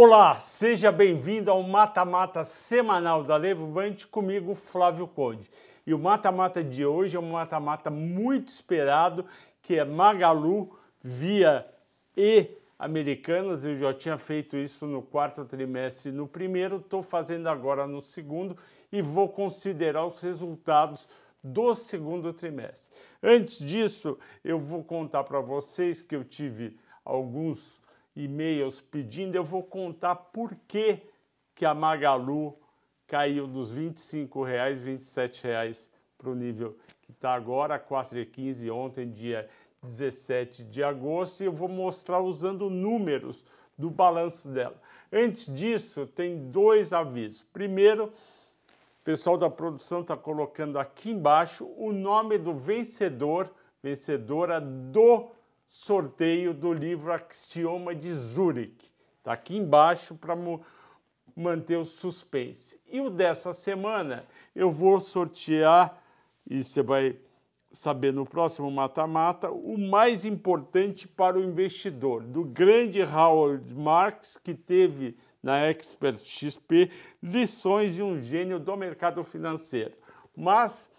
Olá, 0.00 0.36
seja 0.36 0.92
bem-vindo 0.92 1.50
ao 1.50 1.60
Mata 1.60 2.04
Mata 2.04 2.44
semanal 2.44 3.24
da 3.24 3.36
Levante 3.36 4.06
comigo, 4.06 4.54
Flávio 4.54 5.08
Conde. 5.08 5.50
E 5.84 5.92
o 5.92 5.98
Mata 5.98 6.30
Mata 6.30 6.62
de 6.62 6.86
hoje 6.86 7.16
é 7.16 7.20
um 7.20 7.32
Mata 7.32 7.58
Mata 7.58 7.90
muito 7.90 8.46
esperado, 8.46 9.26
que 9.60 9.76
é 9.76 9.84
Magalu 9.84 10.78
via 11.02 11.66
e 12.16 12.48
Americanas. 12.78 13.64
Eu 13.64 13.74
já 13.74 13.92
tinha 13.92 14.16
feito 14.16 14.56
isso 14.56 14.86
no 14.86 15.02
quarto 15.02 15.44
trimestre 15.44 16.12
no 16.12 16.28
primeiro, 16.28 16.76
estou 16.76 17.02
fazendo 17.02 17.48
agora 17.48 17.84
no 17.84 18.00
segundo 18.00 18.56
e 18.92 19.02
vou 19.02 19.28
considerar 19.28 20.06
os 20.06 20.22
resultados 20.22 21.08
do 21.42 21.74
segundo 21.74 22.32
trimestre. 22.32 22.92
Antes 23.20 23.58
disso, 23.58 24.16
eu 24.44 24.60
vou 24.60 24.84
contar 24.84 25.24
para 25.24 25.40
vocês 25.40 26.00
que 26.00 26.14
eu 26.14 26.22
tive 26.22 26.78
alguns 27.04 27.80
e-mails 28.18 28.80
pedindo, 28.80 29.36
eu 29.36 29.44
vou 29.44 29.62
contar 29.62 30.14
por 30.14 30.54
que, 30.66 31.00
que 31.54 31.64
a 31.64 31.74
Magalu 31.74 32.58
caiu 33.06 33.46
dos 33.46 33.70
R$ 33.70 33.90
25,00, 33.90 34.44
R$ 34.44 34.96
27,00 34.98 35.88
para 36.16 36.30
o 36.30 36.34
nível 36.34 36.76
que 37.02 37.12
está 37.12 37.32
agora, 37.32 37.78
4,15 37.78 38.72
ontem, 38.72 39.08
dia 39.10 39.48
17 39.82 40.64
de 40.64 40.82
agosto, 40.82 41.42
e 41.42 41.46
eu 41.46 41.52
vou 41.52 41.68
mostrar 41.68 42.20
usando 42.20 42.68
números 42.68 43.44
do 43.76 43.88
balanço 43.88 44.48
dela. 44.48 44.76
Antes 45.12 45.46
disso, 45.52 46.06
tem 46.06 46.50
dois 46.50 46.92
avisos. 46.92 47.44
Primeiro, 47.52 48.06
o 48.06 49.04
pessoal 49.04 49.38
da 49.38 49.48
produção 49.48 50.00
está 50.00 50.16
colocando 50.16 50.78
aqui 50.78 51.10
embaixo 51.10 51.64
o 51.76 51.92
nome 51.92 52.36
do 52.36 52.52
vencedor, 52.52 53.50
vencedora 53.82 54.60
do 54.60 55.30
sorteio 55.68 56.54
do 56.54 56.72
livro 56.72 57.12
Axioma 57.12 57.94
de 57.94 58.12
Zurich. 58.12 58.90
Está 59.18 59.34
aqui 59.34 59.56
embaixo 59.56 60.14
para 60.14 60.34
manter 61.36 61.76
o 61.76 61.84
suspense. 61.84 62.80
E 62.90 63.00
o 63.00 63.10
dessa 63.10 63.52
semana 63.52 64.24
eu 64.56 64.72
vou 64.72 64.98
sortear, 64.98 66.02
e 66.48 66.64
você 66.64 66.82
vai 66.82 67.16
saber 67.70 68.12
no 68.12 68.24
próximo 68.24 68.70
mata-mata, 68.70 69.50
o 69.50 69.76
mais 69.76 70.24
importante 70.24 71.06
para 71.06 71.38
o 71.38 71.44
investidor, 71.44 72.22
do 72.22 72.42
grande 72.42 73.02
Howard 73.02 73.74
Marks, 73.74 74.38
que 74.38 74.54
teve 74.54 75.16
na 75.42 75.58
Expert 75.66 76.18
XP 76.18 76.90
lições 77.22 77.94
de 77.94 78.02
um 78.02 78.20
gênio 78.20 78.58
do 78.58 78.74
mercado 78.74 79.22
financeiro. 79.22 79.94
Mas 80.34 80.90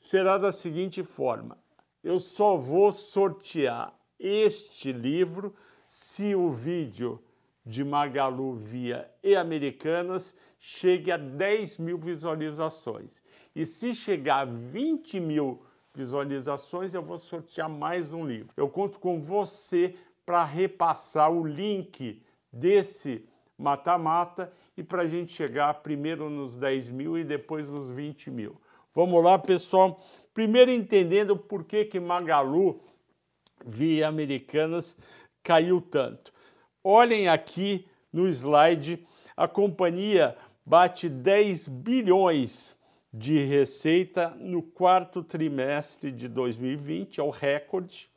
será 0.00 0.36
da 0.36 0.50
seguinte 0.50 1.02
forma: 1.02 1.56
eu 2.04 2.20
só 2.20 2.56
vou 2.56 2.92
sortear 2.92 3.98
este 4.20 4.92
livro 4.92 5.54
se 5.86 6.34
o 6.34 6.50
vídeo 6.50 7.20
de 7.64 7.82
Magalu 7.82 8.54
Via 8.54 9.10
e 9.22 9.34
Americanas 9.34 10.34
chegue 10.58 11.10
a 11.10 11.16
10 11.16 11.78
mil 11.78 11.98
visualizações. 11.98 13.22
E 13.56 13.64
se 13.64 13.94
chegar 13.94 14.40
a 14.40 14.44
20 14.44 15.18
mil 15.18 15.62
visualizações, 15.94 16.92
eu 16.92 17.02
vou 17.02 17.16
sortear 17.16 17.70
mais 17.70 18.12
um 18.12 18.26
livro. 18.26 18.52
Eu 18.56 18.68
conto 18.68 18.98
com 18.98 19.20
você 19.20 19.94
para 20.26 20.44
repassar 20.44 21.32
o 21.32 21.46
link 21.46 22.22
desse 22.52 23.26
mata-mata 23.56 24.52
e 24.76 24.82
para 24.82 25.02
a 25.02 25.06
gente 25.06 25.32
chegar 25.32 25.72
primeiro 25.82 26.28
nos 26.28 26.56
10 26.56 26.90
mil 26.90 27.16
e 27.16 27.24
depois 27.24 27.68
nos 27.68 27.88
20 27.90 28.30
mil. 28.30 28.60
Vamos 28.94 29.24
lá, 29.24 29.36
pessoal. 29.36 30.00
Primeiro 30.32 30.70
entendendo 30.70 31.36
por 31.36 31.64
que, 31.64 31.84
que 31.84 31.98
Magalu 31.98 32.80
via 33.66 34.06
Americanas 34.06 34.96
caiu 35.42 35.80
tanto. 35.80 36.32
Olhem 36.82 37.26
aqui 37.26 37.88
no 38.12 38.28
slide, 38.28 39.04
a 39.36 39.48
companhia 39.48 40.36
bate 40.64 41.08
10 41.08 41.66
bilhões 41.66 42.76
de 43.12 43.42
receita 43.44 44.30
no 44.38 44.62
quarto 44.62 45.24
trimestre 45.24 46.12
de 46.12 46.28
2020, 46.28 47.18
é 47.18 47.22
o 47.22 47.30
recorde. 47.30 48.08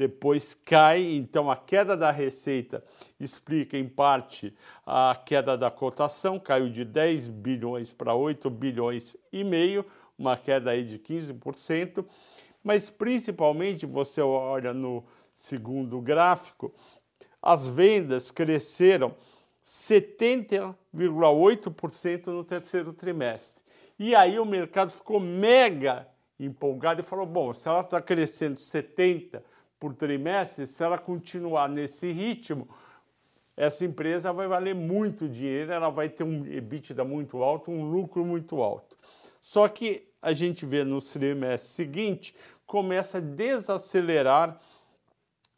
Depois 0.00 0.54
cai, 0.54 1.02
então 1.12 1.50
a 1.50 1.56
queda 1.58 1.94
da 1.94 2.10
receita 2.10 2.82
explica 3.18 3.76
em 3.76 3.86
parte 3.86 4.56
a 4.86 5.14
queda 5.26 5.58
da 5.58 5.70
cotação, 5.70 6.38
caiu 6.38 6.70
de 6.70 6.86
10 6.86 7.28
bilhões 7.28 7.92
para 7.92 8.14
8 8.14 8.48
bilhões 8.48 9.14
e 9.30 9.44
meio, 9.44 9.84
uma 10.20 10.36
queda 10.36 10.70
aí 10.70 10.84
de 10.84 10.98
15%, 10.98 12.04
mas 12.62 12.90
principalmente 12.90 13.86
você 13.86 14.20
olha 14.20 14.74
no 14.74 15.02
segundo 15.32 15.98
gráfico, 16.00 16.74
as 17.40 17.66
vendas 17.66 18.30
cresceram 18.30 19.14
70,8% 19.64 22.26
no 22.26 22.44
terceiro 22.44 22.92
trimestre. 22.92 23.64
E 23.98 24.14
aí 24.14 24.38
o 24.38 24.44
mercado 24.44 24.92
ficou 24.92 25.18
mega 25.18 26.06
empolgado 26.38 27.00
e 27.00 27.04
falou: 27.04 27.24
bom, 27.24 27.54
se 27.54 27.66
ela 27.66 27.80
está 27.80 28.02
crescendo 28.02 28.60
70% 28.60 29.40
por 29.78 29.94
trimestre, 29.94 30.66
se 30.66 30.84
ela 30.84 30.98
continuar 30.98 31.66
nesse 31.66 32.12
ritmo, 32.12 32.68
essa 33.56 33.86
empresa 33.86 34.30
vai 34.32 34.46
valer 34.46 34.74
muito 34.74 35.26
dinheiro, 35.26 35.72
ela 35.72 35.88
vai 35.88 36.10
ter 36.10 36.24
um 36.24 36.44
EBITDA 36.46 37.02
muito 37.04 37.42
alto, 37.42 37.70
um 37.70 37.90
lucro 37.90 38.22
muito 38.24 38.62
alto. 38.62 38.98
Só 39.40 39.68
que 39.68 40.06
a 40.20 40.32
gente 40.32 40.66
vê 40.66 40.84
no 40.84 41.00
trimestre 41.00 41.70
seguinte, 41.70 42.34
começa 42.66 43.18
a 43.18 43.20
desacelerar 43.20 44.60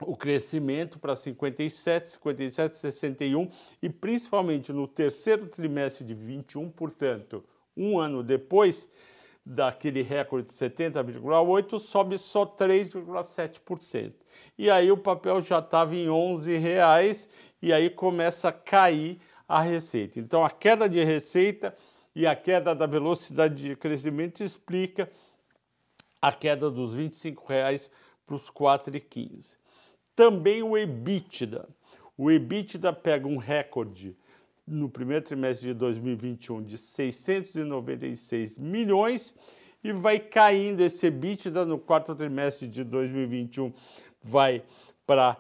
o 0.00 0.16
crescimento 0.16 0.98
para 0.98 1.14
57, 1.14 2.08
57, 2.08 2.78
61 2.78 3.48
e 3.82 3.88
principalmente 3.88 4.72
no 4.72 4.86
terceiro 4.86 5.46
trimestre 5.46 6.04
de 6.04 6.14
21, 6.14 6.70
portanto, 6.70 7.44
um 7.76 7.98
ano 7.98 8.22
depois 8.22 8.88
daquele 9.44 10.02
recorde 10.02 10.48
de 10.48 10.54
70,8, 10.54 11.78
sobe 11.78 12.16
só 12.16 12.46
3,7%. 12.46 14.12
E 14.56 14.70
aí 14.70 14.90
o 14.92 14.96
papel 14.96 15.40
já 15.42 15.58
estava 15.58 15.94
em 15.96 16.08
11 16.08 16.56
reais 16.58 17.28
e 17.60 17.72
aí 17.72 17.90
começa 17.90 18.48
a 18.48 18.52
cair 18.52 19.18
a 19.48 19.60
receita. 19.60 20.20
Então 20.20 20.44
a 20.44 20.50
queda 20.50 20.88
de 20.88 21.02
receita 21.02 21.74
e 22.14 22.26
a 22.26 22.36
queda 22.36 22.74
da 22.74 22.86
velocidade 22.86 23.54
de 23.62 23.76
crescimento 23.76 24.42
explica 24.42 25.10
a 26.20 26.32
queda 26.32 26.70
dos 26.70 26.94
R$ 26.94 27.08
25,00 27.08 27.90
para 28.26 28.36
os 28.36 28.50
4,15. 28.50 29.56
Também 30.14 30.62
o 30.62 30.76
EBITDA. 30.76 31.68
O 32.16 32.30
EBITDA 32.30 32.92
pega 32.92 33.26
um 33.26 33.38
recorde 33.38 34.16
no 34.66 34.88
primeiro 34.88 35.24
trimestre 35.24 35.68
de 35.68 35.74
2021 35.74 36.62
de 36.62 36.78
696 36.78 38.58
milhões 38.58 39.34
e 39.82 39.92
vai 39.92 40.20
caindo 40.20 40.80
esse 40.82 41.06
EBITDA 41.06 41.64
no 41.64 41.78
quarto 41.78 42.14
trimestre 42.14 42.68
de 42.68 42.84
2021 42.84 43.72
vai 44.22 44.62
para 45.04 45.36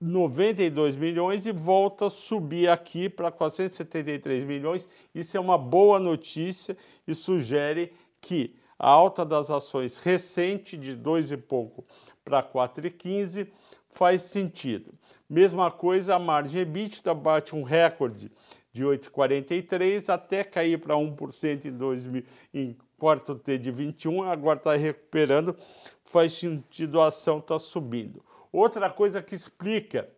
92 0.00 0.96
milhões 0.96 1.44
e 1.44 1.52
volta 1.52 2.06
a 2.06 2.10
subir 2.10 2.68
aqui 2.68 3.08
para 3.08 3.30
473 3.30 4.44
milhões. 4.44 4.88
Isso 5.14 5.36
é 5.36 5.40
uma 5.40 5.58
boa 5.58 5.98
notícia 5.98 6.76
e 7.06 7.14
sugere 7.14 7.92
que 8.20 8.54
a 8.78 8.88
alta 8.88 9.24
das 9.24 9.50
ações 9.50 9.98
recente 9.98 10.76
de 10.76 10.94
2 10.94 11.32
e 11.32 11.36
pouco 11.36 11.84
para 12.24 12.42
4,15 12.42 13.48
faz 13.88 14.22
sentido. 14.22 14.94
Mesma 15.28 15.70
coisa, 15.70 16.14
a 16.14 16.18
margem 16.18 16.62
EBITDA 16.62 17.12
bate 17.12 17.56
um 17.56 17.64
recorde 17.64 18.30
de 18.72 18.84
8,43 18.84 20.08
até 20.08 20.44
cair 20.44 20.78
para 20.78 20.94
1% 20.94 21.64
em, 21.64 21.72
2000, 21.72 22.22
em 22.54 22.76
quarto 22.96 23.34
T 23.34 23.58
de 23.58 23.70
21, 23.70 24.22
agora 24.22 24.58
está 24.58 24.74
recuperando, 24.74 25.56
faz 26.04 26.34
sentido 26.34 27.00
a 27.00 27.06
ação 27.06 27.38
está 27.38 27.58
subindo. 27.58 28.22
Outra 28.52 28.90
coisa 28.90 29.22
que 29.22 29.34
explica 29.34 30.08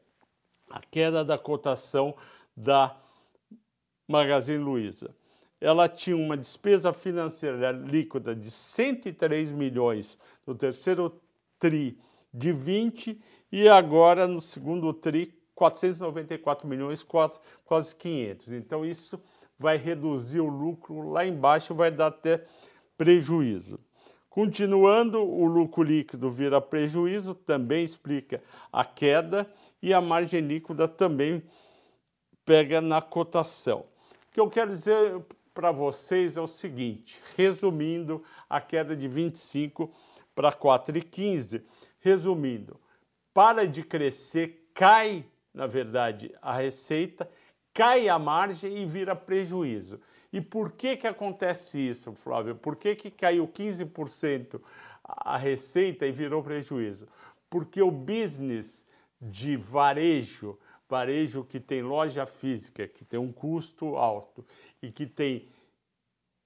a 0.71 0.81
queda 0.81 1.25
da 1.25 1.37
cotação 1.37 2.15
da 2.57 2.97
Magazine 4.07 4.59
Luiza. 4.59 5.15
Ela 5.61 5.89
tinha 5.89 6.17
uma 6.17 6.37
despesa 6.37 6.93
financeira 6.93 7.71
líquida 7.71 8.35
de 8.35 8.51
103 8.51 9.51
milhões 9.51 10.19
no 10.47 10.55
terceiro 10.55 11.21
TRI 11.59 11.99
de 12.33 12.53
20 12.53 13.21
e 13.53 13.69
agora 13.69 14.27
no 14.27 14.41
segundo 14.41 14.93
TRI 14.93 15.35
494 15.55 16.67
milhões, 16.67 17.03
quase, 17.03 17.39
quase 17.65 17.95
500. 17.95 18.53
Então 18.53 18.87
isso 18.87 19.21
vai 19.59 19.77
reduzir 19.77 20.41
o 20.41 20.49
lucro 20.49 21.11
lá 21.11 21.27
embaixo, 21.27 21.75
vai 21.75 21.91
dar 21.91 22.07
até 22.07 22.47
prejuízo. 22.97 23.79
Continuando, 24.31 25.21
o 25.21 25.45
lucro 25.45 25.83
líquido 25.83 26.31
vira 26.31 26.61
prejuízo, 26.61 27.35
também 27.35 27.85
explica 27.85 28.43
a 28.73 28.85
queda, 28.85 29.47
e 29.83 29.93
a 29.93 30.01
margem 30.01 30.41
líquida 30.41 30.89
também 30.89 31.43
pega 32.45 32.81
na 32.81 33.03
cotação. 33.03 33.81
O 34.29 34.33
que 34.33 34.41
eu 34.41 34.49
quero 34.49 34.75
dizer 34.75 35.21
para 35.53 35.71
vocês 35.73 36.37
é 36.37 36.41
o 36.41 36.47
seguinte, 36.47 37.21
resumindo 37.37 38.23
a 38.49 38.61
queda 38.61 38.97
de 38.97 39.09
25 39.09 39.93
para 40.35 40.53
4,15, 40.53 41.63
resumindo, 41.99 42.81
para 43.35 43.67
de 43.67 43.83
crescer, 43.83 44.71
cai 44.73 45.27
na 45.53 45.67
verdade, 45.67 46.33
a 46.41 46.55
receita, 46.55 47.29
cai 47.75 48.09
a 48.09 48.19
margem 48.19 48.79
e 48.79 48.87
vira 48.87 49.15
prejuízo. 49.15 50.01
E 50.33 50.41
por 50.41 50.73
que, 50.73 50.97
que 50.97 51.07
acontece 51.07 51.79
isso, 51.79 52.13
Flávio? 52.13 52.55
Por 52.55 52.77
que, 52.77 52.95
que 52.95 53.11
caiu 53.11 53.49
15% 53.49 54.61
a 55.05 55.37
receita 55.37 56.07
e 56.07 56.13
virou 56.13 56.43
prejuízo? 56.43 57.09
Porque 57.49 57.83
o 57.83 57.91
business 57.91 58.87
de 59.21 59.57
varejo, 59.57 60.59
varejo 60.89 61.45
que 61.45 61.59
tem 61.59 61.83
loja 61.83 62.27
física, 62.27 62.87
que 62.87 63.05
tem 63.05 63.19
um 63.19 63.33
custo 63.33 63.97
alto 63.97 64.45
e 64.81 64.93
que 64.93 65.05
tem 65.05 65.49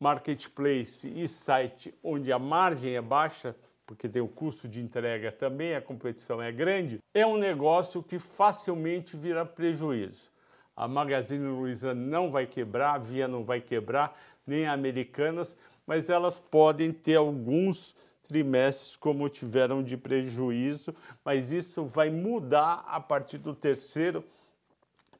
marketplace 0.01 1.07
e 1.09 1.29
site 1.29 1.95
onde 2.03 2.33
a 2.33 2.39
margem 2.39 2.97
é 2.97 3.03
baixa, 3.03 3.55
porque 3.87 4.09
tem 4.09 4.21
o 4.21 4.29
custo 4.29 4.67
de 4.67 4.81
entrega 4.81 5.31
também, 5.31 5.75
a 5.75 5.81
competição 5.81 6.41
é 6.43 6.51
grande, 6.51 6.99
é 7.13 7.25
um 7.27 7.37
negócio 7.37 8.03
que 8.03 8.19
facilmente 8.19 9.17
vira 9.17 9.45
prejuízo. 9.45 10.34
A 10.77 10.89
Magazine 10.89 11.47
Luiza 11.47 11.95
não 11.95 12.31
vai 12.31 12.47
quebrar, 12.47 12.95
a 12.95 12.99
Via 12.99 13.29
não 13.29 13.45
vai 13.45 13.61
quebrar, 13.61 14.19
nem 14.47 14.67
a 14.67 14.73
Americanas, 14.73 15.57
mas 15.87 16.11
elas 16.11 16.39
podem 16.39 16.93
ter 16.93 17.17
alguns 17.17 17.95
trimestres 18.27 18.97
como 18.97 19.29
tiveram 19.29 19.83
de 19.83 19.97
prejuízo, 19.97 20.95
mas 21.25 21.53
isso 21.53 21.85
vai 21.85 22.11
mudar 22.11 22.85
a 22.89 22.99
partir 22.99 23.39
do 23.39 23.55
terceiro 23.55 24.25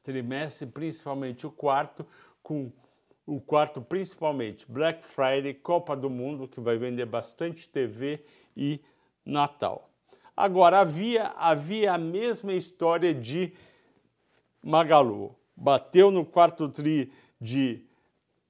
trimestre, 0.03 0.67
principalmente 0.67 1.47
o 1.47 1.51
quarto, 1.51 2.05
com 2.43 2.71
o 3.25 3.39
quarto 3.39 3.81
principalmente 3.81 4.65
Black 4.69 5.03
Friday, 5.05 5.53
Copa 5.53 5.95
do 5.95 6.09
Mundo, 6.09 6.47
que 6.47 6.59
vai 6.59 6.77
vender 6.77 7.05
bastante 7.05 7.67
TV 7.69 8.23
e 8.55 8.79
Natal. 9.25 9.89
Agora, 10.35 10.79
havia, 10.79 11.27
havia 11.37 11.93
a 11.93 11.97
mesma 11.97 12.53
história 12.53 13.13
de 13.13 13.53
Magalu. 14.61 15.35
Bateu 15.55 16.11
no 16.11 16.25
quarto 16.25 16.67
tri 16.69 17.11
de 17.39 17.85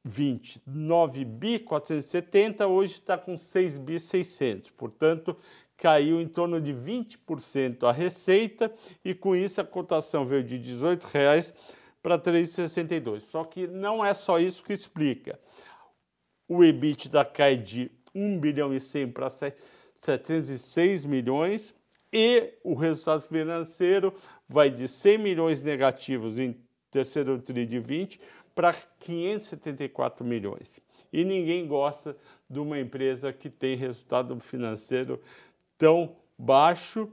29 0.04 1.26
bi 1.26 1.60
470, 1.60 2.68
hoje 2.68 2.94
está 2.94 3.18
com 3.18 3.38
6 3.38 3.78
bi 3.80 4.00
600. 4.00 4.70
Portanto, 4.72 5.38
caiu 5.78 6.22
em 6.22 6.28
torno 6.28 6.62
de 6.62 6.74
20% 6.74 7.84
a 7.84 7.92
receita 7.92 8.74
e 9.04 9.14
com 9.14 9.36
isso 9.36 9.60
a 9.60 9.64
cotação 9.64 10.26
veio 10.26 10.44
de 10.44 10.58
18 10.58 11.04
reais 11.06 11.54
para 12.02 12.20
3,62. 12.20 13.22
Só 13.22 13.44
que 13.44 13.68
não 13.68 14.06
é 14.06 14.14
só 14.14 14.40
isso 14.40 14.64
que 14.64 14.74
explica. 14.74 15.40
O 16.48 16.64
EBITDA 16.64 17.26
cai 17.26 17.58
de 17.58 17.92
1 18.14 18.40
bilhão 18.40 18.74
e 18.74 18.80
100 18.80 19.12
para 19.12 19.28
706 19.30 21.04
milhões 21.04 21.74
e 22.14 22.54
o 22.64 22.76
resultado 22.76 23.22
financeiro 23.22 24.14
vai 24.48 24.70
de 24.70 24.88
100 24.88 25.18
milhões 25.18 25.62
negativos 25.62 26.38
em 26.38 26.54
terceiro 26.96 27.38
TRI 27.42 27.66
de 27.66 27.78
20 27.78 28.22
para 28.56 28.74
574 28.74 30.26
milhões. 30.26 30.80
E 31.12 31.26
ninguém 31.26 31.68
gosta 31.68 32.16
de 32.50 32.58
uma 32.58 32.80
empresa 32.80 33.34
que 33.34 33.50
tem 33.50 33.76
resultado 33.76 34.40
financeiro 34.40 35.22
tão 35.78 36.16
baixo. 36.38 37.12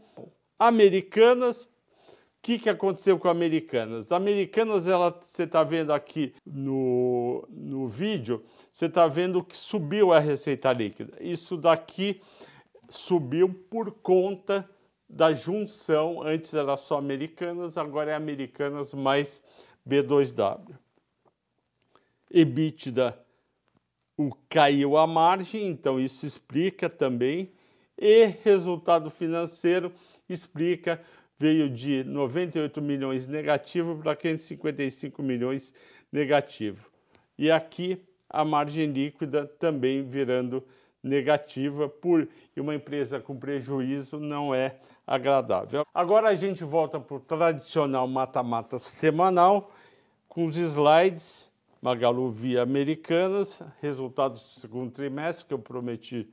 Americanas, 0.56 1.64
o 1.64 1.70
que, 2.40 2.60
que 2.60 2.70
aconteceu 2.70 3.18
com 3.18 3.28
Americanas? 3.28 4.12
Americanas, 4.12 4.86
ela, 4.86 5.10
você 5.20 5.42
está 5.42 5.64
vendo 5.64 5.92
aqui 5.92 6.32
no, 6.46 7.44
no 7.50 7.88
vídeo, 7.88 8.44
você 8.72 8.86
está 8.86 9.08
vendo 9.08 9.42
que 9.42 9.56
subiu 9.56 10.12
a 10.12 10.20
receita 10.20 10.72
líquida. 10.72 11.16
Isso 11.20 11.56
daqui 11.56 12.20
subiu 12.88 13.48
por 13.68 13.90
conta 13.90 14.68
da 15.12 15.34
junção, 15.34 16.22
antes 16.22 16.54
era 16.54 16.76
só 16.76 16.96
Americanas, 16.96 17.76
agora 17.76 18.12
é 18.12 18.14
Americanas 18.14 18.94
mais 18.94 19.42
B2W. 19.88 20.76
EBITDA 22.30 23.18
o, 24.16 24.30
caiu 24.48 24.96
a 24.96 25.06
margem, 25.06 25.66
então 25.66 25.98
isso 25.98 26.24
explica 26.26 26.88
também. 26.88 27.52
E 27.98 28.26
resultado 28.42 29.10
financeiro 29.10 29.92
explica, 30.28 31.00
veio 31.38 31.68
de 31.68 32.04
98 32.04 32.80
milhões 32.80 33.26
negativo 33.26 33.96
para 33.96 34.16
555 34.16 35.22
milhões 35.22 35.74
negativo. 36.10 36.90
E 37.38 37.50
aqui 37.50 38.02
a 38.28 38.44
margem 38.44 38.86
líquida 38.86 39.46
também 39.46 40.02
virando 40.02 40.64
negativa 41.02 41.88
por 41.88 42.28
uma 42.56 42.74
empresa 42.74 43.18
com 43.18 43.36
prejuízo 43.36 44.20
não 44.20 44.54
é 44.54 44.76
agradável. 45.06 45.84
Agora 45.92 46.28
a 46.28 46.34
gente 46.34 46.62
volta 46.62 47.00
para 47.00 47.16
o 47.16 47.20
tradicional 47.20 48.06
mata-mata 48.06 48.78
semanal 48.78 49.71
com 50.32 50.46
os 50.46 50.56
slides 50.56 51.52
Magalu 51.82 52.30
via 52.30 52.62
Americanas, 52.62 53.60
resultados 53.82 54.40
do 54.40 54.60
segundo 54.60 54.90
trimestre 54.90 55.44
que 55.44 55.52
eu 55.52 55.58
prometi 55.58 56.26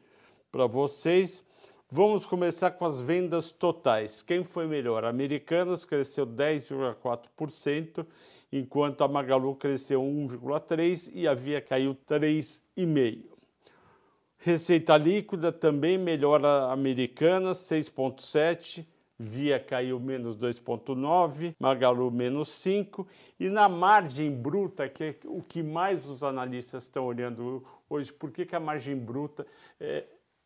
para 0.50 0.66
vocês. 0.68 1.44
Vamos 1.92 2.26
começar 2.26 2.72
com 2.72 2.86
as 2.86 3.02
vendas 3.02 3.52
totais. 3.52 4.22
Quem 4.22 4.46
foi 4.46 4.68
melhor? 4.68 5.04
Americanas 5.04 5.84
cresceu 5.84 6.26
10,4%, 6.26 8.06
enquanto 8.54 9.04
a 9.04 9.08
Magalu 9.10 9.54
cresceu 9.56 10.02
1,3% 10.02 11.12
e 11.14 11.28
a 11.28 11.34
Via 11.34 11.60
caiu 11.60 11.94
3,5%. 12.08 13.26
Receita 14.38 14.96
líquida 14.96 15.52
também 15.52 15.98
melhora 15.98 16.72
Americanas, 16.72 17.58
6,7%. 17.70 18.86
Via 19.22 19.60
caiu 19.60 20.00
menos 20.00 20.38
2,9, 20.38 21.54
Magalu 21.60 22.10
menos 22.10 22.50
5, 22.54 23.06
e 23.38 23.50
na 23.50 23.68
margem 23.68 24.32
bruta, 24.32 24.88
que 24.88 25.04
é 25.04 25.16
o 25.26 25.44
que 25.44 25.62
mais 25.62 26.08
os 26.08 26.24
analistas 26.24 26.84
estão 26.84 27.06
olhando 27.06 27.66
hoje, 27.90 28.14
por 28.14 28.32
que, 28.32 28.46
que 28.46 28.56
a 28.56 28.62
margem 28.62 28.96
bruta 28.96 29.46
é 29.78 30.06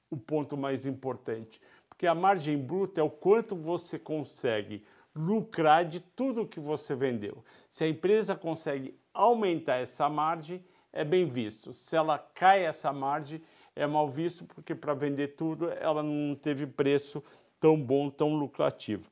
o 0.09 0.17
ponto 0.17 0.57
mais 0.57 0.87
importante? 0.87 1.61
Porque 1.87 2.07
a 2.07 2.15
margem 2.15 2.57
bruta 2.57 2.99
é 2.99 3.03
o 3.03 3.11
quanto 3.11 3.55
você 3.55 3.99
consegue 3.99 4.83
lucrar 5.15 5.85
de 5.85 5.99
tudo 5.99 6.47
que 6.47 6.59
você 6.59 6.95
vendeu. 6.95 7.43
Se 7.69 7.83
a 7.83 7.87
empresa 7.87 8.35
consegue 8.35 8.97
aumentar 9.13 9.75
essa 9.75 10.09
margem, 10.09 10.65
é 10.91 11.03
bem 11.03 11.27
visto. 11.27 11.73
Se 11.73 11.95
ela 11.95 12.17
cai 12.17 12.65
essa 12.65 12.91
margem, 12.91 13.39
é 13.75 13.85
mal 13.85 14.09
visto, 14.09 14.45
porque 14.45 14.73
para 14.73 14.93
vender 14.93 15.29
tudo 15.29 15.69
ela 15.69 16.01
não 16.03 16.35
teve 16.35 16.65
preço 16.65 17.23
tão 17.63 17.81
bom, 17.81 18.09
tão 18.09 18.35
lucrativo. 18.35 19.09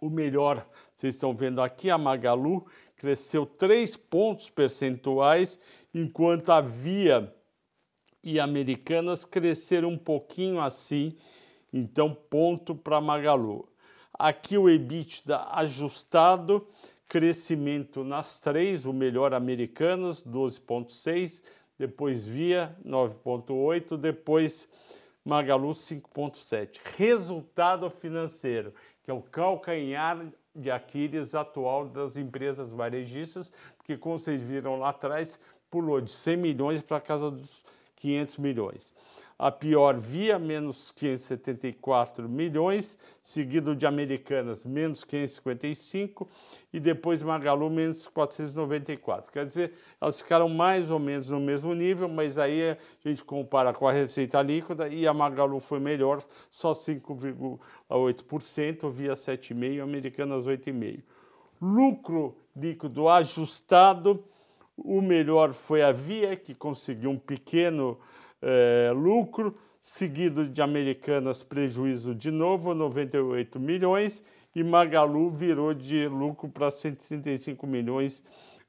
O 0.00 0.08
melhor, 0.08 0.66
vocês 0.96 1.14
estão 1.14 1.34
vendo 1.34 1.60
aqui, 1.60 1.90
a 1.90 1.98
Magalu 1.98 2.64
cresceu 2.96 3.44
3 3.44 3.98
pontos 3.98 4.48
percentuais, 4.48 5.58
enquanto 5.92 6.52
a 6.52 6.62
Via 6.62 7.30
e 8.24 8.40
Americanas 8.40 9.26
cresceram 9.26 9.90
um 9.90 9.98
pouquinho 9.98 10.58
assim, 10.58 11.14
então 11.70 12.14
ponto 12.14 12.74
para 12.74 12.98
Magalu. 12.98 13.68
Aqui 14.14 14.56
o 14.56 14.66
EBITDA 14.66 15.46
ajustado, 15.52 16.66
crescimento 17.06 18.02
nas 18.02 18.38
três, 18.38 18.86
o 18.86 18.92
melhor 18.94 19.34
Americanas, 19.34 20.22
12,6, 20.22 21.42
depois 21.78 22.26
Via, 22.26 22.74
9,8, 22.86 23.98
depois 23.98 24.66
Magalu 25.30 25.70
5,7. 25.70 26.80
Resultado 26.96 27.88
financeiro, 27.88 28.74
que 29.04 29.12
é 29.12 29.14
o 29.14 29.22
calcanhar 29.22 30.26
de 30.52 30.72
Aquiles 30.72 31.36
atual 31.36 31.86
das 31.86 32.16
empresas 32.16 32.68
varejistas, 32.68 33.52
porque 33.76 33.96
como 33.96 34.18
vocês 34.18 34.42
viram 34.42 34.76
lá 34.80 34.88
atrás, 34.88 35.38
pulou 35.70 36.00
de 36.00 36.10
100 36.10 36.36
milhões 36.36 36.82
para 36.82 37.00
casa 37.00 37.30
dos 37.30 37.64
500 38.00 38.38
milhões. 38.38 38.92
A 39.38 39.50
pior 39.50 39.98
via, 39.98 40.38
menos 40.38 40.90
574 40.90 42.28
milhões, 42.28 42.98
seguido 43.22 43.74
de 43.74 43.86
Americanas, 43.86 44.66
menos 44.66 45.02
555, 45.04 46.28
e 46.72 46.80
depois 46.80 47.22
Magalu, 47.22 47.70
menos 47.70 48.06
494. 48.06 49.30
Quer 49.30 49.46
dizer, 49.46 49.72
elas 50.00 50.20
ficaram 50.20 50.48
mais 50.48 50.90
ou 50.90 50.98
menos 50.98 51.30
no 51.30 51.40
mesmo 51.40 51.74
nível, 51.74 52.08
mas 52.08 52.36
aí 52.36 52.70
a 52.70 52.76
gente 53.08 53.24
compara 53.24 53.72
com 53.72 53.88
a 53.88 53.92
receita 53.92 54.42
líquida 54.42 54.88
e 54.88 55.06
a 55.06 55.14
Magalu 55.14 55.60
foi 55.60 55.80
melhor, 55.80 56.22
só 56.50 56.72
5,8%, 56.72 58.90
via 58.90 59.12
7,5%, 59.12 59.82
Americanas 59.82 60.44
8,5%. 60.44 61.02
Lucro 61.62 62.36
líquido 62.56 63.06
ajustado, 63.08 64.24
o 64.84 65.00
melhor 65.00 65.52
foi 65.52 65.82
a 65.82 65.92
Via, 65.92 66.36
que 66.36 66.54
conseguiu 66.54 67.10
um 67.10 67.18
pequeno 67.18 67.98
é, 68.40 68.90
lucro, 68.94 69.56
seguido 69.80 70.46
de 70.46 70.60
Americanas 70.60 71.42
prejuízo 71.42 72.14
de 72.14 72.30
novo, 72.30 72.74
98 72.74 73.58
milhões, 73.58 74.22
e 74.54 74.62
Magalu 74.62 75.30
virou 75.30 75.72
de 75.72 76.08
lucro 76.08 76.48
para 76.48 76.70
135 76.70 77.66
milhões, 77.66 78.22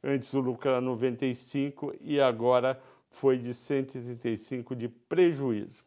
antes 0.03 0.33
o 0.33 0.39
lucro 0.39 0.69
era 0.69 0.81
95 0.81 1.95
e 2.01 2.19
agora 2.19 2.79
foi 3.09 3.37
de 3.37 3.53
135 3.53 4.75
de 4.75 4.87
prejuízo. 4.87 5.83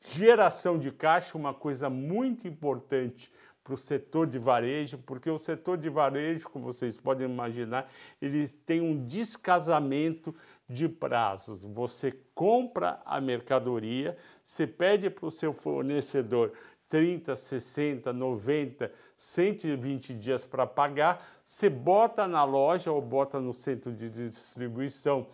Geração 0.00 0.78
de 0.78 0.90
caixa, 0.90 1.38
uma 1.38 1.54
coisa 1.54 1.88
muito 1.88 2.48
importante 2.48 3.30
para 3.64 3.74
o 3.74 3.76
setor 3.76 4.26
de 4.26 4.38
varejo, 4.38 4.98
porque 4.98 5.30
o 5.30 5.38
setor 5.38 5.78
de 5.78 5.88
varejo, 5.88 6.48
como 6.48 6.64
vocês 6.64 6.96
podem 6.96 7.28
imaginar, 7.28 7.90
ele 8.20 8.48
tem 8.48 8.80
um 8.80 9.06
descasamento 9.06 10.34
de 10.68 10.88
prazos. 10.88 11.64
Você 11.64 12.12
compra 12.34 13.00
a 13.04 13.20
mercadoria, 13.20 14.16
você 14.42 14.66
pede 14.66 15.08
para 15.08 15.26
o 15.26 15.30
seu 15.30 15.52
fornecedor 15.52 16.52
30, 16.88 17.34
60, 17.34 18.12
90, 18.12 18.92
120 19.16 20.12
dias 20.14 20.44
para 20.44 20.66
pagar, 20.66 21.26
você 21.42 21.70
bota 21.70 22.26
na 22.26 22.44
loja 22.44 22.92
ou 22.92 23.00
bota 23.00 23.40
no 23.40 23.54
centro 23.54 23.90
de 23.92 24.10
distribuição 24.10 25.26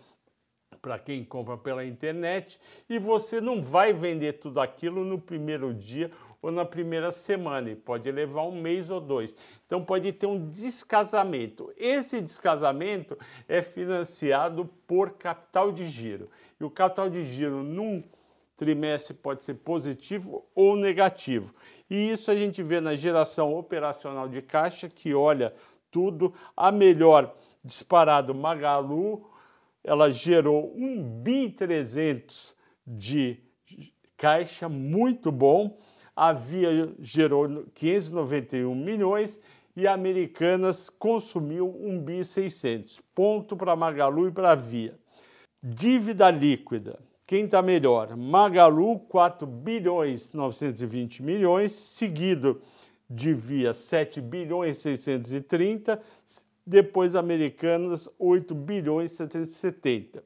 para 0.81 0.97
quem 0.97 1.23
compra 1.23 1.57
pela 1.57 1.85
internet 1.85 2.59
e 2.89 2.99
você 2.99 3.41
não 3.41 3.61
vai 3.61 3.91
vender 3.93 4.33
tudo 4.33 4.59
aquilo 4.61 5.03
no 5.03 5.19
primeiro 5.19 5.73
dia 5.73 6.11
ou 6.41 6.51
na 6.51 6.63
primeira 6.63 7.11
semana, 7.11 7.69
e 7.69 7.75
pode 7.75 8.09
levar 8.09 8.43
um 8.43 8.61
mês 8.61 8.89
ou 8.89 9.01
dois. 9.01 9.35
Então 9.65 9.83
pode 9.83 10.11
ter 10.13 10.25
um 10.25 10.49
descasamento. 10.49 11.69
Esse 11.75 12.21
descasamento 12.21 13.17
é 13.45 13.61
financiado 13.61 14.69
por 14.87 15.11
capital 15.13 15.69
de 15.69 15.85
giro. 15.85 16.29
E 16.57 16.63
o 16.63 16.69
capital 16.69 17.09
de 17.09 17.25
giro 17.25 17.61
num 17.61 18.01
trimestre 18.55 19.13
pode 19.13 19.45
ser 19.45 19.55
positivo 19.55 20.45
ou 20.55 20.77
negativo. 20.77 21.53
E 21.89 22.11
isso 22.11 22.31
a 22.31 22.35
gente 22.35 22.63
vê 22.63 22.79
na 22.79 22.95
geração 22.95 23.53
operacional 23.53 24.29
de 24.29 24.41
caixa, 24.41 24.87
que 24.87 25.13
olha 25.13 25.53
tudo. 25.91 26.33
A 26.55 26.71
melhor 26.71 27.35
disparado 27.65 28.33
Magalu, 28.33 29.28
ela 29.83 30.11
gerou 30.11 30.73
1 30.75 31.21
bi 31.21 31.49
300 31.49 32.53
de 32.85 33.39
caixa, 34.17 34.67
muito 34.67 35.31
bom. 35.31 35.79
A 36.15 36.33
Via 36.33 36.93
gerou 36.99 37.65
591 37.73 38.75
milhões 38.75 39.39
e 39.75 39.87
a 39.87 39.93
Americanas 39.93 40.89
consumiu 40.89 41.73
1 41.79 42.01
bi 42.01 42.23
600. 42.23 43.01
Ponto 43.15 43.55
para 43.55 43.75
Magalu 43.75 44.27
e 44.27 44.31
para 44.31 44.51
a 44.51 44.55
Via. 44.55 44.99
Dívida 45.63 46.29
líquida. 46.29 46.99
Quem 47.25 47.45
está 47.45 47.61
melhor? 47.61 48.17
Magalu, 48.17 48.99
4 49.01 49.45
bilhões 49.45 50.31
920 50.31 51.21
milhões, 51.21 51.71
seguido 51.71 52.61
de 53.09 53.33
Via 53.33 53.71
7 53.71 54.19
bilhões 54.19 54.77
630, 54.77 56.01
depois 56.69 57.15
Americanas 57.15 58.07
8 58.19 58.53
bilhões 58.53 59.11
770. 59.13 60.23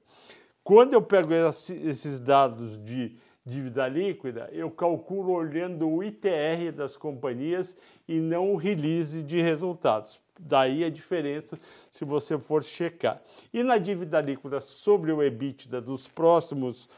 Quando 0.62 0.94
eu 0.94 1.02
pego 1.02 1.34
esses 1.34 2.20
dados 2.20 2.78
de 2.84 3.16
dívida 3.46 3.88
líquida, 3.88 4.50
eu 4.52 4.70
calculo 4.70 5.32
olhando 5.32 5.90
o 5.90 6.04
ITR 6.04 6.74
das 6.76 6.98
companhias 6.98 7.78
e 8.06 8.20
não 8.20 8.52
o 8.52 8.58
release 8.58 9.24
de 9.24 9.42
resultados. 9.42 10.20
Daí 10.38 10.84
a 10.84 10.90
diferença 10.90 11.58
se 11.90 12.04
você 12.04 12.38
for 12.38 12.62
checar. 12.62 13.22
E 13.54 13.64
na 13.64 13.78
dívida 13.78 14.20
líquida 14.20 14.60
sobre 14.60 15.14
o 15.14 15.24
EBITDA 15.24 15.80
dos 15.80 16.10
próximos 16.10 16.90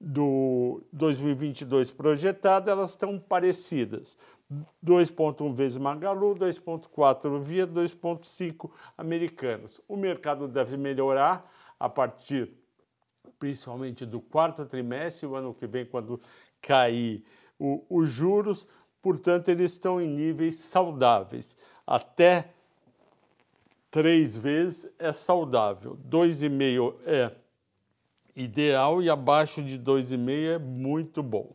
do 0.00 0.82
2022 0.92 1.90
projetado, 1.90 2.70
elas 2.70 2.90
estão 2.90 3.18
parecidas. 3.18 4.16
2,1 4.84 5.52
vezes 5.52 5.76
Magalu, 5.76 6.36
2,4 6.36 7.40
Via, 7.40 7.66
2,5 7.66 8.70
Americanas. 8.96 9.80
O 9.88 9.96
mercado 9.96 10.46
deve 10.46 10.76
melhorar 10.76 11.52
a 11.78 11.88
partir 11.88 12.52
principalmente 13.38 14.06
do 14.06 14.20
quarto 14.20 14.64
trimestre, 14.64 15.26
o 15.26 15.34
ano 15.34 15.54
que 15.54 15.66
vem, 15.66 15.84
quando 15.84 16.20
cair 16.60 17.24
os 17.58 18.10
juros, 18.10 18.66
portanto, 19.02 19.48
eles 19.48 19.72
estão 19.72 20.00
em 20.00 20.08
níveis 20.08 20.56
saudáveis. 20.56 21.56
Até 21.86 22.50
três 23.90 24.36
vezes 24.36 24.90
é 24.98 25.12
saudável, 25.12 25.98
2,5 26.08 26.94
é 27.04 27.32
ideal 28.34 29.02
e 29.02 29.08
abaixo 29.08 29.62
de 29.62 29.78
2,5 29.78 30.54
é 30.54 30.58
muito 30.58 31.22
bom. 31.22 31.54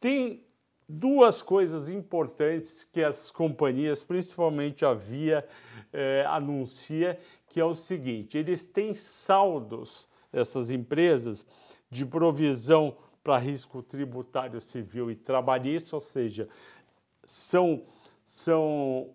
Tem 0.00 0.42
duas 0.88 1.42
coisas 1.42 1.88
importantes 1.88 2.82
que 2.84 3.02
as 3.02 3.30
companhias, 3.30 4.02
principalmente 4.02 4.84
a 4.84 4.94
Via, 4.94 5.46
é, 5.92 6.24
anuncia, 6.26 7.20
que 7.48 7.60
é 7.60 7.64
o 7.64 7.74
seguinte: 7.74 8.38
eles 8.38 8.64
têm 8.64 8.94
saldos, 8.94 10.08
essas 10.32 10.70
empresas, 10.70 11.46
de 11.90 12.06
provisão 12.06 12.96
para 13.22 13.38
risco 13.38 13.82
tributário 13.82 14.60
civil 14.60 15.10
e 15.10 15.16
trabalhista, 15.16 15.96
ou 15.96 16.00
seja, 16.00 16.48
são, 17.24 17.82
são 18.24 19.10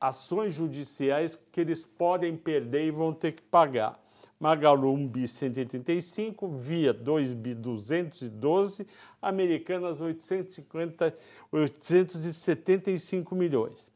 ações 0.00 0.54
judiciais 0.54 1.38
que 1.52 1.60
eles 1.60 1.84
podem 1.84 2.36
perder 2.36 2.86
e 2.86 2.90
vão 2.90 3.12
ter 3.12 3.32
que 3.32 3.42
pagar. 3.42 4.00
Magalu 4.38 4.92
1 4.92 5.08
bi 5.08 5.26
185, 5.26 6.48
Via 6.48 6.92
2 6.92 7.34
bi 7.34 7.54
212, 7.54 8.86
Americanas 9.20 10.00
850, 10.00 11.14
875 11.50 13.34
milhões. 13.34 13.90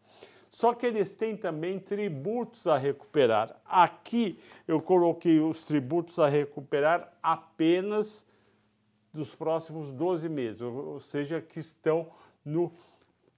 Só 0.50 0.74
que 0.74 0.84
eles 0.84 1.14
têm 1.14 1.34
também 1.36 1.78
tributos 1.78 2.66
a 2.66 2.76
recuperar. 2.76 3.58
Aqui 3.64 4.38
eu 4.68 4.82
coloquei 4.82 5.40
os 5.40 5.64
tributos 5.64 6.18
a 6.18 6.28
recuperar 6.28 7.10
apenas 7.22 8.26
dos 9.14 9.34
próximos 9.34 9.90
12 9.90 10.28
meses, 10.28 10.60
ou 10.60 11.00
seja, 11.00 11.40
que 11.40 11.58
estão 11.58 12.10
no, 12.44 12.72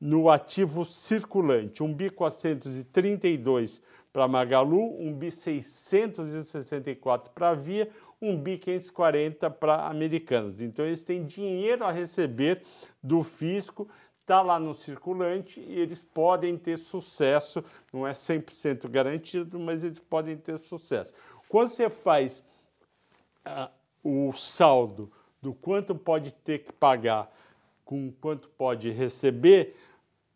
no 0.00 0.28
ativo 0.28 0.84
circulante. 0.84 1.82
Um 1.82 1.92
bi 1.92 2.10
432 2.10 3.82
para 4.14 4.28
Magalu, 4.28 4.96
um 5.00 5.12
bi 5.12 5.32
664 5.32 7.32
para 7.32 7.52
Via, 7.52 7.90
um 8.22 8.38
bi 8.38 8.56
540 8.56 9.50
para 9.50 9.88
Americanas. 9.88 10.62
Então 10.62 10.84
eles 10.84 11.00
têm 11.00 11.26
dinheiro 11.26 11.84
a 11.84 11.90
receber 11.90 12.62
do 13.02 13.24
fisco, 13.24 13.88
está 14.20 14.40
lá 14.40 14.60
no 14.60 14.72
circulante 14.72 15.58
e 15.58 15.80
eles 15.80 16.00
podem 16.00 16.56
ter 16.56 16.78
sucesso, 16.78 17.64
não 17.92 18.06
é 18.06 18.12
100% 18.12 18.88
garantido, 18.88 19.58
mas 19.58 19.82
eles 19.82 19.98
podem 19.98 20.36
ter 20.36 20.58
sucesso. 20.58 21.12
Quando 21.48 21.70
você 21.70 21.90
faz 21.90 22.44
uh, 23.44 24.28
o 24.28 24.32
saldo 24.32 25.10
do 25.42 25.52
quanto 25.52 25.92
pode 25.92 26.32
ter 26.32 26.60
que 26.60 26.72
pagar 26.72 27.28
com 27.84 28.12
quanto 28.12 28.48
pode 28.50 28.92
receber, 28.92 29.74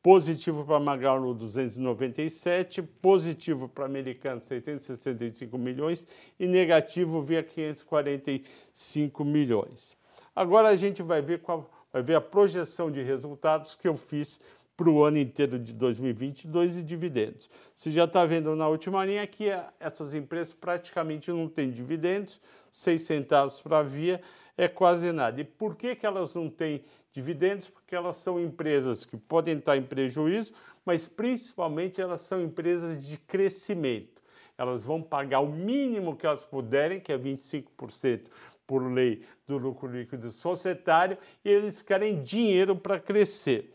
positivo 0.02 0.64
para 0.64 0.78
Magalu 0.78 1.34
297, 1.34 2.82
positivo 2.82 3.68
para 3.68 3.84
Americano 3.84 4.40
665 4.40 5.58
milhões 5.58 6.06
e 6.38 6.46
negativo 6.46 7.20
via 7.20 7.42
545 7.42 9.24
milhões. 9.24 9.96
Agora 10.34 10.68
a 10.68 10.76
gente 10.76 11.02
vai 11.02 11.20
ver, 11.20 11.40
qual, 11.40 11.70
vai 11.92 12.02
ver 12.02 12.14
a 12.14 12.20
projeção 12.20 12.90
de 12.90 13.02
resultados 13.02 13.74
que 13.74 13.88
eu 13.88 13.96
fiz 13.96 14.40
para 14.76 14.88
o 14.88 15.02
ano 15.02 15.18
inteiro 15.18 15.58
de 15.58 15.74
2022 15.74 16.78
e 16.78 16.82
dividendos. 16.84 17.50
Você 17.74 17.90
já 17.90 18.04
está 18.04 18.24
vendo 18.24 18.54
na 18.54 18.68
última 18.68 19.04
linha 19.04 19.26
que 19.26 19.46
essas 19.80 20.14
empresas 20.14 20.52
praticamente 20.52 21.32
não 21.32 21.48
têm 21.48 21.68
dividendos, 21.68 22.40
6 22.70 23.02
centavos 23.02 23.60
para 23.60 23.78
a 23.78 23.82
Via 23.82 24.20
é 24.58 24.66
quase 24.66 25.12
nada. 25.12 25.40
E 25.40 25.44
por 25.44 25.76
que, 25.76 25.94
que 25.94 26.04
elas 26.04 26.34
não 26.34 26.50
têm 26.50 26.84
dividendos? 27.12 27.70
Porque 27.70 27.94
elas 27.94 28.16
são 28.16 28.40
empresas 28.40 29.06
que 29.06 29.16
podem 29.16 29.56
estar 29.56 29.76
em 29.76 29.82
prejuízo, 29.84 30.52
mas 30.84 31.06
principalmente 31.06 32.00
elas 32.00 32.22
são 32.22 32.42
empresas 32.42 33.02
de 33.06 33.16
crescimento. 33.16 34.20
Elas 34.58 34.82
vão 34.82 35.00
pagar 35.00 35.38
o 35.40 35.48
mínimo 35.48 36.16
que 36.16 36.26
elas 36.26 36.42
puderem, 36.42 36.98
que 36.98 37.12
é 37.12 37.16
25% 37.16 38.22
por 38.66 38.80
lei 38.92 39.22
do 39.46 39.56
lucro 39.56 39.88
líquido 39.88 40.28
societário, 40.30 41.16
e 41.44 41.48
eles 41.48 41.80
querem 41.80 42.20
dinheiro 42.20 42.74
para 42.74 42.98
crescer. 42.98 43.72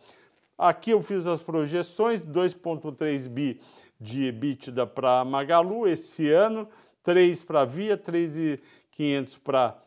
Aqui 0.58 0.92
eu 0.92 1.02
fiz 1.02 1.26
as 1.26 1.42
projeções, 1.42 2.24
2,3 2.24 3.28
bi 3.30 3.60
de 4.00 4.26
EBITDA 4.26 4.86
para 4.86 5.24
Magalu 5.24 5.88
esse 5.88 6.30
ano, 6.30 6.68
3 7.02 7.42
para 7.42 7.64
Via, 7.64 7.98
3,500 7.98 9.38
para 9.40 9.84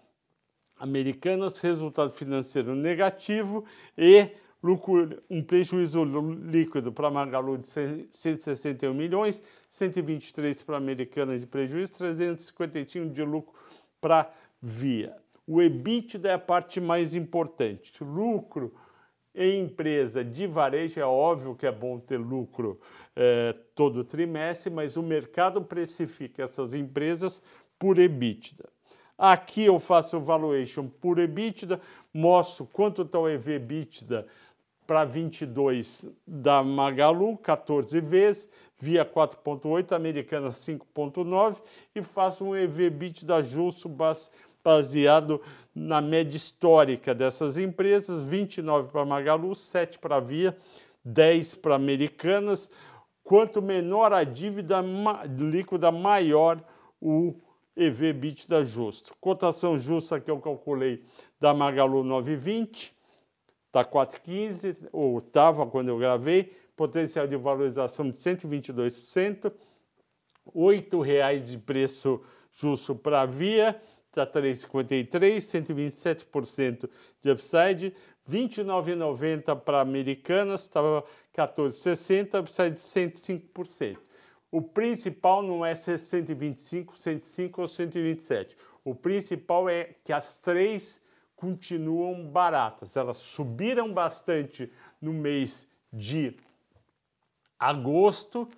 Americanas, 0.78 1.61
resultado 1.61 2.12
financeiro 2.12 2.75
negativo 2.75 3.64
e 3.97 4.30
lucro, 4.62 5.23
um 5.30 5.42
prejuízo 5.42 6.04
líquido 6.04 6.92
para 6.92 7.11
Magalu 7.11 7.59
de 7.59 7.68
161 8.11 8.92
milhões, 8.92 9.42
123 9.68 10.62
para 10.62 10.76
Americanas 10.76 11.40
de 11.40 11.47
prejuízo, 11.47 11.99
355 11.99 13.11
de 13.11 13.23
lucro 13.23 13.54
para 14.00 14.30
Via. 14.61 15.16
O 15.47 15.62
EBITDA 15.62 16.28
é 16.30 16.33
a 16.33 16.38
parte 16.38 16.80
mais 16.80 17.14
importante. 17.14 18.02
Lucro 18.02 18.75
em 19.35 19.61
empresa 19.61 20.25
de 20.25 20.47
varejo 20.47 20.99
é 20.99 21.04
óbvio 21.04 21.54
que 21.54 21.66
é 21.66 21.71
bom 21.71 22.00
ter 22.00 22.16
lucro 22.16 22.80
é, 23.14 23.52
todo 23.75 24.02
trimestre, 24.02 24.71
mas 24.71 24.97
o 24.97 25.02
mercado 25.02 25.62
precifica 25.62 26.42
essas 26.42 26.75
empresas 26.75 27.42
por 27.78 27.99
EBITDA. 27.99 28.75
Aqui 29.18 29.64
eu 29.64 29.78
faço 29.78 30.18
o 30.18 30.20
valuation 30.20 30.88
por 30.88 31.18
EBITDA, 31.18 31.80
mostro 32.12 32.66
quanto 32.66 33.02
está 33.02 33.18
o 33.18 33.28
EV 33.28 33.54
EBITDA 33.54 34.26
para 34.87 35.04
22 35.04 36.08
da 36.26 36.62
Magalu, 36.62 37.37
14 37.38 38.00
vezes, 38.00 38.49
via 38.78 39.04
4.8, 39.04 39.92
Americana 39.92 40.49
5.9 40.49 41.56
e 41.94 42.02
faço 42.02 42.44
um 42.44 42.54
EV/BIT 42.54 43.25
da 43.25 43.40
Justo 43.42 43.90
baseado 44.62 45.40
na 45.75 46.00
média 46.00 46.37
histórica 46.37 47.14
dessas 47.14 47.56
empresas, 47.56 48.23
29 48.23 48.90
para 48.90 49.04
Magalu, 49.04 49.54
7 49.54 49.99
para 49.99 50.20
Via, 50.20 50.56
10 51.04 51.54
para 51.56 51.75
Americanas. 51.75 52.70
Quanto 53.25 53.61
menor 53.61 54.12
a 54.12 54.23
dívida 54.23 54.85
líquida, 55.37 55.90
maior 55.90 56.62
o 57.00 57.35
EV/BIT 57.76 58.49
da 58.49 58.64
Justo. 58.64 59.14
Cotação 59.21 59.78
justa 59.78 60.18
que 60.18 60.30
eu 60.30 60.40
calculei 60.40 61.04
da 61.38 61.52
Magalu 61.52 62.02
920, 62.02 62.95
está 63.66 63.85
4,15, 63.85 64.88
ou 64.92 65.18
estava 65.18 65.66
quando 65.66 65.88
eu 65.88 65.99
gravei, 65.99 66.56
potencial 66.75 67.26
de 67.26 67.37
valorização 67.37 68.11
de 68.11 68.18
122%, 68.18 69.52
R$ 70.54 71.02
reais 71.04 71.45
de 71.45 71.59
preço 71.59 72.23
justo 72.52 72.95
para 72.95 73.23
a 73.23 73.26
Via, 73.26 73.80
está 74.09 74.26
3,53, 74.26 75.38
127% 75.38 76.88
de 77.21 77.30
upside, 77.30 77.95
R$ 78.26 78.49
29,90 78.49 79.61
para 79.61 79.80
Americanas, 79.80 80.62
estava 80.62 81.04
14,60, 81.35 82.40
upside 82.40 82.71
de 82.71 82.80
105%. 82.80 84.05
O 84.50 84.62
principal 84.62 85.42
não 85.42 85.64
é 85.64 85.74
ser 85.74 85.98
125, 85.98 86.96
105 86.96 87.60
ou 87.60 87.66
127. 87.66 88.56
O 88.84 88.94
principal 88.94 89.68
é 89.68 89.94
que 90.04 90.12
as 90.12 90.38
três 90.38 91.00
continuam 91.34 92.26
baratas. 92.28 92.96
Elas 92.96 93.18
subiram 93.18 93.92
bastante 93.92 94.72
no 95.00 95.12
mês 95.12 95.68
de 95.92 96.36
agosto. 97.58 98.48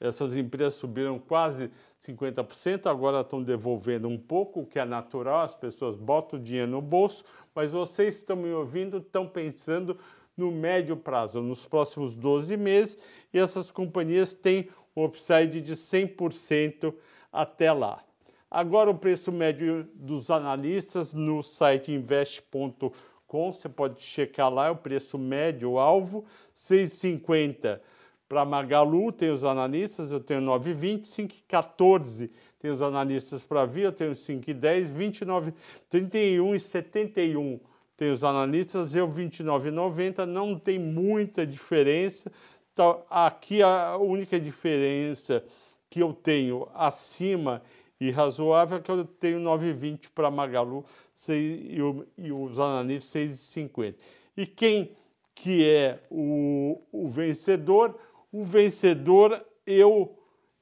Essas 0.00 0.36
empresas 0.36 0.74
subiram 0.74 1.18
quase 1.18 1.70
50%, 2.00 2.86
agora 2.86 3.20
estão 3.20 3.42
devolvendo 3.42 4.06
um 4.06 4.16
pouco, 4.16 4.60
o 4.60 4.66
que 4.66 4.78
é 4.78 4.84
natural, 4.84 5.40
as 5.40 5.54
pessoas 5.54 5.96
botam 5.96 6.38
o 6.38 6.42
dinheiro 6.42 6.70
no 6.70 6.80
bolso, 6.80 7.24
mas 7.52 7.72
vocês 7.72 8.16
estão 8.16 8.36
me 8.36 8.52
ouvindo, 8.52 8.98
estão 8.98 9.26
pensando 9.26 9.98
no 10.36 10.52
médio 10.52 10.96
prazo, 10.96 11.42
nos 11.42 11.66
próximos 11.66 12.14
12 12.14 12.56
meses, 12.56 12.96
e 13.34 13.40
essas 13.40 13.72
companhias 13.72 14.32
têm 14.32 14.68
upside 15.04 15.60
de 15.60 15.74
100% 15.74 16.94
até 17.32 17.72
lá. 17.72 18.02
Agora 18.50 18.90
o 18.90 18.94
preço 18.94 19.30
médio 19.30 19.86
dos 19.94 20.30
analistas 20.30 21.12
no 21.12 21.42
site 21.42 21.92
invest.com, 21.92 23.52
você 23.52 23.68
pode 23.68 24.00
checar 24.00 24.52
lá, 24.52 24.68
é 24.68 24.70
o 24.70 24.76
preço 24.76 25.18
médio 25.18 25.78
alvo, 25.78 26.24
6,50 26.56 27.80
para 28.26 28.44
Magalu, 28.44 29.12
tem 29.12 29.30
os 29.30 29.44
analistas, 29.44 30.10
eu 30.10 30.20
tenho 30.20 30.40
9,20, 30.40 31.02
5,14 31.02 32.30
tem 32.58 32.70
os 32.70 32.82
analistas 32.82 33.42
para 33.42 33.64
Via, 33.64 33.84
eu 33.84 33.92
tenho 33.92 34.12
5,10, 34.12 34.92
29, 34.92 35.54
31 35.88 36.54
e 36.54 36.60
71 36.60 37.60
tem 37.98 38.12
os 38.12 38.22
analistas, 38.22 38.94
eu 38.94 39.08
29,90, 39.08 40.24
não 40.24 40.56
tem 40.56 40.78
muita 40.78 41.44
diferença. 41.44 42.30
Então, 42.78 43.02
aqui 43.10 43.60
a 43.60 43.96
única 43.96 44.38
diferença 44.38 45.44
que 45.90 45.98
eu 45.98 46.12
tenho 46.12 46.68
acima 46.72 47.60
e 48.00 48.08
razoável 48.08 48.78
é 48.78 48.80
que 48.80 48.88
eu 48.88 49.04
tenho 49.04 49.40
9,20 49.40 50.10
para 50.14 50.30
Magalu 50.30 50.84
6, 51.12 51.60
e, 51.70 51.82
o, 51.82 52.06
e 52.16 52.30
os 52.30 52.60
analistas 52.60 53.10
6,50. 53.10 53.96
E 54.36 54.46
quem 54.46 54.92
que 55.34 55.68
é 55.68 55.98
o, 56.08 56.80
o 56.92 57.08
vencedor? 57.08 57.98
o 58.30 58.44
vencedor, 58.44 59.44
eu, 59.66 60.16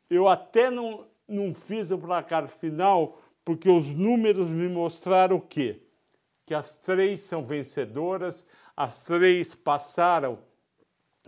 eu 0.08 0.26
até 0.26 0.70
não, 0.70 1.06
não 1.28 1.52
fiz 1.54 1.90
o 1.90 1.98
placar 1.98 2.48
final, 2.48 3.20
porque 3.44 3.68
os 3.68 3.92
números 3.92 4.48
me 4.48 4.70
mostraram 4.70 5.36
o 5.36 5.40
quê? 5.42 5.82
Que 6.46 6.54
as 6.54 6.78
três 6.78 7.20
são 7.20 7.44
vencedoras, 7.44 8.46
as 8.74 9.02
três 9.02 9.54
passaram 9.54 10.38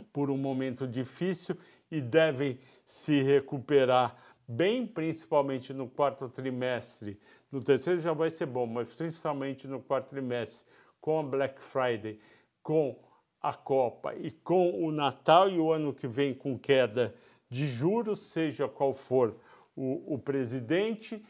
por 0.05 0.31
um 0.31 0.37
momento 0.37 0.87
difícil 0.87 1.57
e 1.91 2.01
devem 2.01 2.59
se 2.85 3.23
recuperar 3.23 4.17
bem, 4.47 4.87
principalmente 4.87 5.73
no 5.73 5.89
quarto 5.89 6.29
trimestre. 6.29 7.19
No 7.51 7.63
terceiro 7.63 8.01
já 8.01 8.13
vai 8.13 8.31
ser 8.31 8.47
bom, 8.47 8.67
mas 8.67 8.95
principalmente 8.95 9.67
no 9.67 9.81
quarto 9.81 10.09
trimestre, 10.09 10.67
com 11.01 11.21
a 11.21 11.23
Black 11.23 11.61
Friday, 11.61 12.21
com 12.63 12.99
a 13.41 13.55
Copa 13.55 14.15
e 14.15 14.31
com 14.31 14.85
o 14.85 14.91
Natal 14.91 15.49
e 15.49 15.59
o 15.59 15.71
ano 15.73 15.95
que 15.95 16.07
vem 16.07 16.35
com 16.35 16.59
queda 16.59 17.15
de 17.49 17.67
juros, 17.67 18.19
seja 18.21 18.69
qual 18.69 18.93
for 18.93 19.37
o, 19.75 20.15
o 20.15 20.19
presidente, 20.19 21.25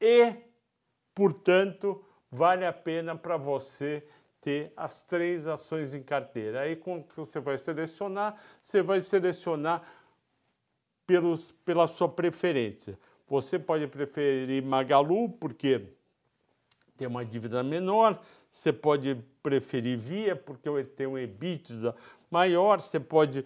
e, 0.00 0.34
portanto, 1.14 2.04
vale 2.30 2.64
a 2.64 2.72
pena 2.72 3.16
para 3.16 3.36
você 3.36 4.06
ter 4.40 4.72
as 4.76 5.02
três 5.02 5.46
ações 5.46 5.94
em 5.94 6.02
carteira. 6.02 6.60
Aí, 6.60 6.76
com 6.76 7.02
que 7.02 7.16
você 7.16 7.40
vai 7.40 7.58
selecionar, 7.58 8.36
você 8.60 8.82
vai 8.82 9.00
selecionar 9.00 9.82
pelos, 11.06 11.52
pela 11.64 11.86
sua 11.88 12.08
preferência. 12.08 12.98
Você 13.28 13.58
pode 13.58 13.86
preferir 13.86 14.62
Magalu, 14.62 15.28
porque 15.30 15.82
tem 16.96 17.06
uma 17.06 17.24
dívida 17.24 17.62
menor, 17.62 18.20
você 18.50 18.72
pode 18.72 19.16
preferir 19.42 19.98
Via, 19.98 20.34
porque 20.34 20.68
tem 20.84 21.06
um 21.06 21.18
EBITDA 21.18 21.94
maior, 22.30 22.80
você 22.80 22.98
pode 22.98 23.44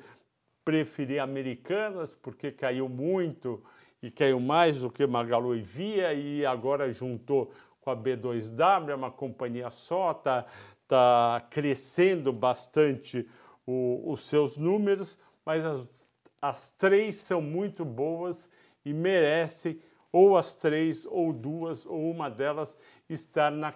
preferir 0.64 1.20
Americanas, 1.20 2.14
porque 2.14 2.50
caiu 2.50 2.88
muito 2.88 3.62
e 4.02 4.10
caiu 4.10 4.40
mais 4.40 4.78
do 4.78 4.90
que 4.90 5.06
Magalu 5.06 5.56
e 5.56 5.62
Via, 5.62 6.12
e 6.12 6.46
agora 6.46 6.92
juntou 6.92 7.52
com 7.80 7.90
a 7.90 7.96
B2W, 7.96 8.90
é 8.90 8.94
uma 8.94 9.10
companhia 9.10 9.70
só, 9.70 10.12
está 10.12 10.46
tá 10.92 11.40
crescendo 11.48 12.34
bastante 12.34 13.26
o, 13.66 14.12
os 14.12 14.20
seus 14.26 14.58
números, 14.58 15.18
mas 15.42 15.64
as, 15.64 16.14
as 16.40 16.70
três 16.70 17.16
são 17.16 17.40
muito 17.40 17.82
boas 17.82 18.50
e 18.84 18.92
merecem 18.92 19.80
ou 20.12 20.36
as 20.36 20.54
três, 20.54 21.06
ou 21.06 21.32
duas, 21.32 21.86
ou 21.86 22.10
uma 22.10 22.28
delas 22.28 22.76
estar 23.08 23.50
na, 23.50 23.72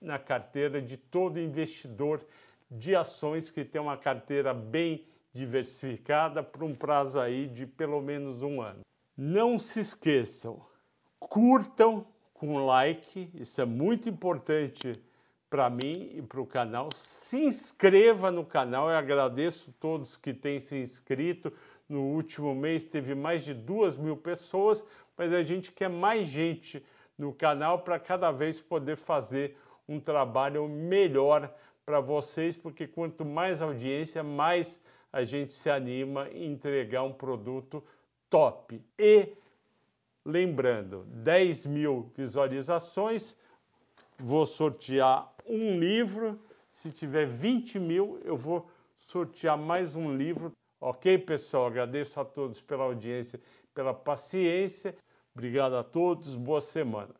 na 0.00 0.18
carteira 0.18 0.82
de 0.82 0.96
todo 0.96 1.38
investidor 1.38 2.26
de 2.68 2.96
ações 2.96 3.52
que 3.52 3.64
tem 3.64 3.80
uma 3.80 3.96
carteira 3.96 4.52
bem 4.52 5.06
diversificada 5.32 6.42
por 6.42 6.64
um 6.64 6.74
prazo 6.74 7.20
aí 7.20 7.46
de 7.46 7.66
pelo 7.66 8.00
menos 8.00 8.42
um 8.42 8.60
ano. 8.60 8.80
Não 9.16 9.60
se 9.60 9.78
esqueçam, 9.78 10.60
curtam 11.20 12.04
com 12.34 12.66
like, 12.66 13.30
isso 13.34 13.60
é 13.60 13.64
muito 13.64 14.08
importante 14.08 14.90
para 15.50 15.70
mim 15.70 16.10
e 16.14 16.22
para 16.22 16.40
o 16.40 16.46
canal. 16.46 16.90
Se 16.94 17.44
inscreva 17.44 18.30
no 18.30 18.44
canal, 18.44 18.88
eu 18.88 18.96
agradeço 18.96 19.74
todos 19.80 20.16
que 20.16 20.34
têm 20.34 20.60
se 20.60 20.76
inscrito. 20.76 21.52
No 21.88 22.02
último 22.02 22.54
mês 22.54 22.84
teve 22.84 23.14
mais 23.14 23.44
de 23.44 23.54
duas 23.54 23.96
mil 23.96 24.16
pessoas, 24.16 24.84
mas 25.16 25.32
a 25.32 25.42
gente 25.42 25.72
quer 25.72 25.88
mais 25.88 26.26
gente 26.26 26.84
no 27.16 27.32
canal 27.32 27.80
para 27.80 27.98
cada 27.98 28.30
vez 28.30 28.60
poder 28.60 28.96
fazer 28.96 29.56
um 29.88 29.98
trabalho 29.98 30.68
melhor 30.68 31.52
para 31.84 32.00
vocês, 32.00 32.56
porque 32.56 32.86
quanto 32.86 33.24
mais 33.24 33.62
audiência, 33.62 34.22
mais 34.22 34.82
a 35.10 35.24
gente 35.24 35.54
se 35.54 35.70
anima 35.70 36.28
em 36.28 36.52
entregar 36.52 37.02
um 37.02 37.12
produto 37.12 37.82
top. 38.28 38.82
E 38.98 39.32
lembrando, 40.24 41.04
10 41.06 41.64
mil 41.64 42.12
visualizações, 42.14 43.34
vou 44.18 44.44
sortear 44.44 45.34
um 45.48 45.78
livro. 45.78 46.38
Se 46.70 46.90
tiver 46.90 47.26
20 47.26 47.78
mil, 47.78 48.20
eu 48.24 48.36
vou 48.36 48.70
sortear 48.96 49.56
mais 49.56 49.94
um 49.94 50.16
livro. 50.16 50.52
Ok, 50.80 51.18
pessoal? 51.18 51.66
Agradeço 51.66 52.20
a 52.20 52.24
todos 52.24 52.60
pela 52.60 52.84
audiência, 52.84 53.40
pela 53.74 53.92
paciência. 53.92 54.94
Obrigado 55.34 55.74
a 55.74 55.82
todos, 55.82 56.34
boa 56.34 56.60
semana. 56.60 57.14